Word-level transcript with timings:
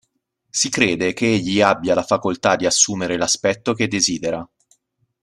Si 0.49 0.71
crede 0.71 1.13
che 1.13 1.27
egli 1.31 1.61
abbia 1.61 1.93
la 1.93 2.01
facoltà 2.01 2.55
di 2.55 2.65
assumere 2.65 3.17
l'aspetto 3.17 3.73
che 3.75 3.87
desidera. 3.87 4.43